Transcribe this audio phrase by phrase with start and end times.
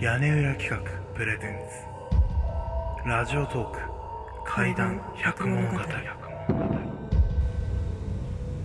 [0.00, 0.78] 屋根裏企画
[1.14, 1.56] プレゼン
[3.04, 3.06] ツ。
[3.06, 3.78] ラジオトーク。
[4.46, 5.78] 怪談百物語。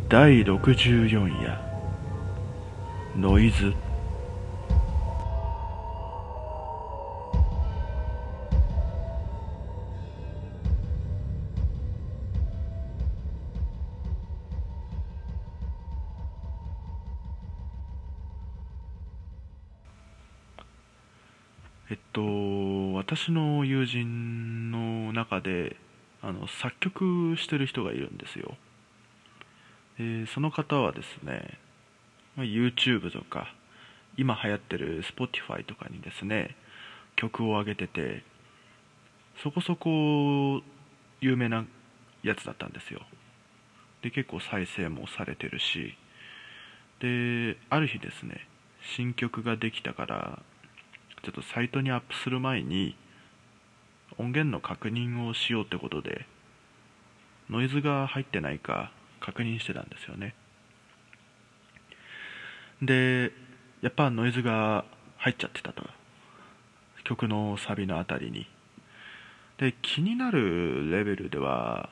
[0.07, 1.59] 第64夜。
[3.18, 3.73] ノイズ。
[22.15, 25.75] と私の友人の中で
[26.21, 28.55] あの作曲してる人がいるんですよ。
[30.00, 31.60] でその方はですね
[32.38, 33.53] YouTube とか
[34.17, 36.55] 今流行ってる Spotify とかにですね
[37.17, 38.23] 曲を上げてて
[39.44, 40.61] そこそこ
[41.19, 41.66] 有名な
[42.23, 43.02] やつだったんですよ。
[44.02, 45.97] で結構再生もされてるし
[47.02, 48.47] である日ですね
[48.95, 50.39] 新曲ができたから
[51.25, 52.95] ちょっとサイトにアップする前に
[54.19, 56.27] 音源の確認をしようってことで
[57.49, 60.35] ノイズが入ってないか確認してたんですよね。
[62.79, 63.31] で
[63.81, 64.85] やっぱノイズが
[65.17, 65.83] 入っちゃってたと。
[67.03, 68.47] 曲のサビのあたりに。
[69.57, 71.89] で気になるレベルでは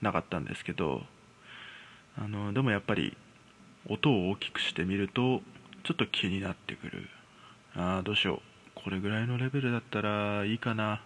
[0.00, 1.02] なかったんですけど
[2.16, 3.16] あのでもやっぱり
[3.86, 5.40] 音を大きくしてみると
[5.84, 7.08] ちょっと気になってくる。
[7.76, 8.51] ああどうしよう。
[8.84, 11.02] これぐらいのレベルだったらいいかな。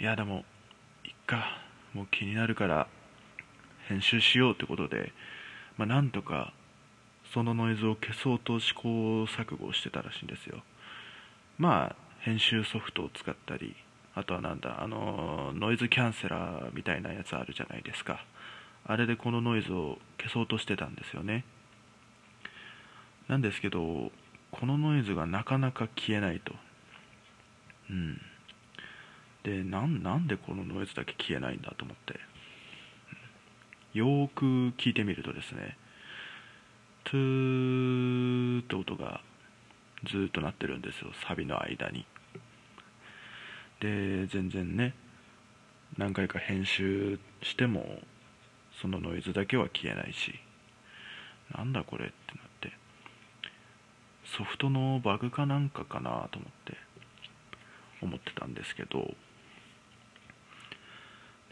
[0.00, 0.44] いやでも
[1.04, 1.62] いっか。
[1.94, 2.86] もう気になるから
[3.88, 5.12] 編集しようってことで、
[5.78, 6.52] まあ、なんとか
[7.32, 10.62] そのノイズを消そうと試行錯誤してたらしいんですよ。
[11.58, 13.74] まあ編集ソフトを使ったり
[14.14, 18.24] あとはなんだあのノイズキャンセラーみたいなやつあるじゃないですか。
[18.84, 21.44] あれでこのノイズを消そうとしてたんですよね。
[23.28, 24.12] なんですけど
[24.50, 26.54] このノイズがなかなか消えないと。
[27.90, 28.20] うん。
[29.44, 32.20] でなんなんでこのノイズだけ消えないんだと思って、
[33.94, 34.44] よーく
[34.76, 35.78] 聞いてみるとですね
[37.04, 39.20] トゥーって音が
[40.04, 42.04] ずっと鳴ってるんですよサビの間に。
[43.80, 44.94] で全然ね
[45.96, 48.00] 何回か編集しても
[48.82, 50.34] そのノイズだけは消えないし。
[51.56, 52.14] なんだこれって
[54.36, 56.76] ソフトのバグかなんかかなと思って
[58.02, 59.14] 思ってたんですけど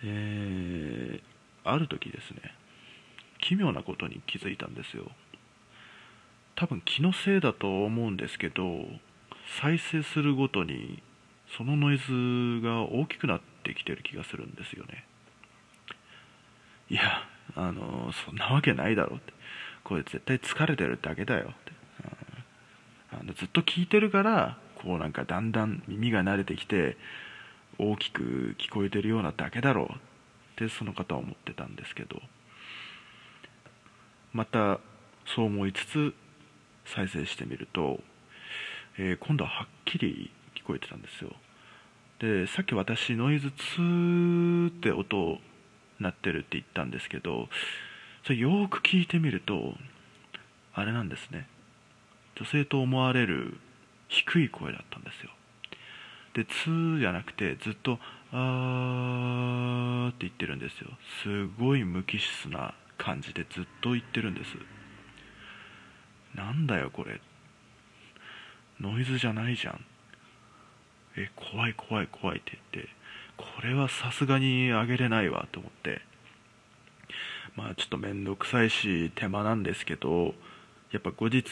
[0.02, 1.22] で
[1.64, 2.54] ある時ですね
[3.40, 5.10] 奇妙なことに気づいたんですよ。
[6.54, 8.86] 多分気のせいだと思うんですけど
[9.60, 11.02] 再生するごとに
[11.56, 15.06] そのノイズが大きくなってきてる気がするんですよね。
[16.88, 17.02] いや
[17.54, 19.32] あのそんなわけないだろうって。
[19.84, 21.75] これ絶対疲れてるだけだよって。
[23.18, 26.96] あのずっと聞いてるからこうなんかだんだん耳が慣れてきて
[27.78, 29.86] 大きく聞こえてるようなだけだろう。
[29.86, 29.88] っ
[30.56, 32.20] てその方は思ってたんですけど。
[34.32, 34.80] また
[35.24, 36.14] そう思いつつ
[36.84, 38.00] 再生してみると、
[38.98, 41.32] えー今度ははっきり聞こえてたんですよ。
[42.18, 45.38] でさっき私ノイズツーって音
[46.00, 47.48] 鳴ってるって言ったんですけど
[48.24, 49.74] それよく聞いてみると
[50.74, 51.48] あれなんですね。
[52.36, 53.58] 女性と思われる
[54.08, 55.30] 低い声だったんですよ。
[56.34, 57.98] で「ツー」じゃなくてずっと
[58.32, 60.90] 「あー」って言ってるんですよ。
[61.22, 64.54] すごい無機質な感じでずっと言ってるんです。
[66.34, 67.20] なんだよこれ。
[68.80, 69.84] ノイズじゃないじゃん。
[71.16, 72.94] え怖い怖い怖いって言って。
[73.36, 75.48] これはさすがにあげれないわ。
[75.50, 76.02] と思って。
[77.56, 80.34] まあちょっと面倒くさいし手間なんですけど
[80.92, 81.44] やっぱ後日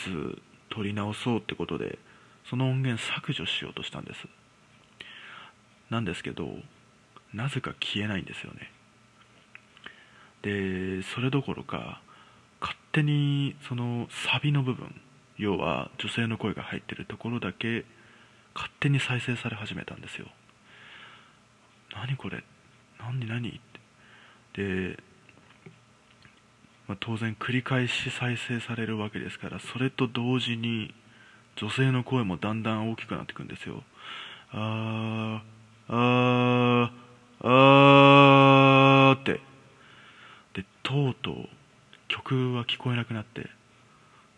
[0.74, 1.98] 撮り直そうってことで
[2.50, 4.26] その音源削除しようとしたんです。
[5.90, 6.58] なんですけど
[7.32, 8.70] なぜか消えないんですよね。
[10.42, 12.00] でそれどころか
[12.60, 15.00] 勝手にそのサビの部分
[15.36, 17.84] 要は女性の声が入ってるところだけ
[18.54, 20.26] 勝手に再生され始めたんですよ。
[21.92, 22.44] 何これ？
[22.98, 23.26] 何？
[23.26, 23.48] 何？
[23.48, 23.52] っ
[24.52, 24.90] て。
[24.92, 24.98] で、
[26.86, 30.94] まあ、当然繰り返し再生されるわけですからそれと同時に
[31.56, 33.82] 女性の声もだんだん大きくなっていくんですよ。
[34.50, 37.48] あーあー
[39.12, 39.40] あーって。
[40.54, 41.48] でとうとう
[42.08, 43.48] 曲は聞こえなくなって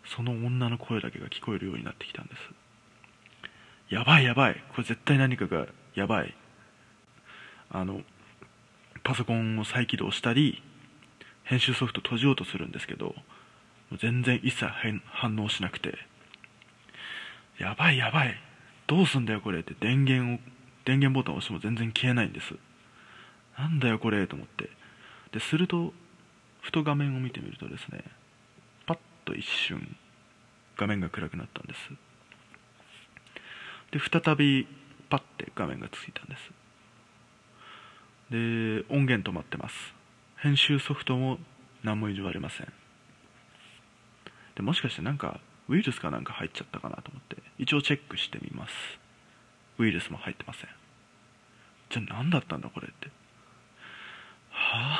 [0.05, 2.39] その女の声だけが聞こえるようになってきたんです。
[3.89, 4.63] やばいやばい。
[4.75, 6.35] これ絶対何かがやばい。
[7.69, 8.01] あの
[9.03, 10.61] パソコンを再起動したり
[11.47, 13.15] 編集ソフト閉じようとするんですけど
[13.99, 14.65] 全然一切
[15.05, 15.97] 反応しなくて
[17.57, 18.35] やばいやばい
[18.87, 20.39] どうすんだよこれって電源を
[20.85, 22.53] 電源ボタンを押しても全然消えないんです。
[23.57, 24.69] なんだよこれと思って。
[25.33, 25.91] ですると
[26.61, 28.05] ふと画面を見てみるとですね
[28.85, 29.97] パッと一瞬
[30.77, 31.89] 画面が暗くなったんです。
[33.91, 34.65] で再び
[35.09, 36.51] パッて画面がついたんです。
[38.31, 39.96] で音源止まってます。
[40.37, 41.39] 編集ソフトも
[41.83, 42.71] 何もいじわれません。
[44.55, 48.73] でもしかしてなんかウイルスかなんか入っちゃったかなと思って一応チェックしてみます。
[49.79, 50.69] ウイルスも入ってません。
[51.89, 53.07] じゃあ何だったんだこれって。
[54.49, 54.99] は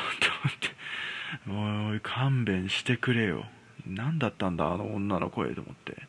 [1.46, 1.88] と思って。
[1.88, 3.44] もう勘弁してくれよ。
[3.86, 6.02] 何だったんだあの女の声と思って。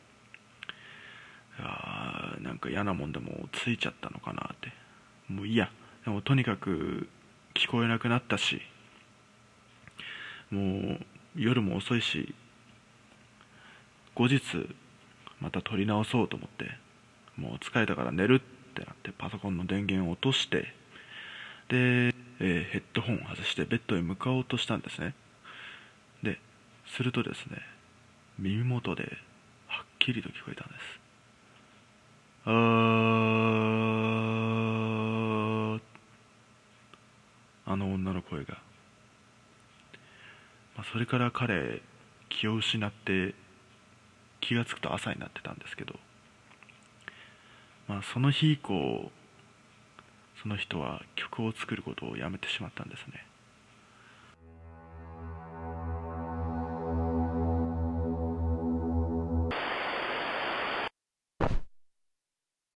[1.60, 4.74] あなんか嫌なもんでもついちゃったのかなって。
[5.32, 5.70] もういいや。
[6.04, 7.10] でもとにかく
[7.54, 8.62] 聞こえなくなったし。
[10.52, 11.06] もう
[11.36, 12.34] 夜も遅いし
[14.16, 14.42] 後日
[15.40, 16.72] また撮り直そうと思って
[17.38, 20.74] もう疲れたから寝るってなってパソコンの電源を落として
[21.70, 22.08] で、
[22.40, 25.14] えーヘッドホンを外してベッドへ向かおうとしたんですね。
[26.24, 26.40] で
[26.86, 27.58] するとですね
[28.38, 29.18] 耳元で
[29.68, 30.80] はっきりと聞こえたんです。
[32.46, 33.40] あー。
[37.72, 38.58] あの女の声が、
[40.84, 41.82] それから彼
[42.30, 43.36] 気を失って
[44.42, 45.96] 気がつくと朝になってたんですけど、
[47.88, 49.12] まあ、その日以降
[50.42, 53.26] その人は曲を作ることをやめてしまったんですね。